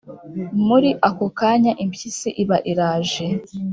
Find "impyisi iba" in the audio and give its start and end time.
1.83-2.57